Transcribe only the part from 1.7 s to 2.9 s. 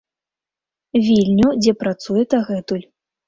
працуе дагэтуль.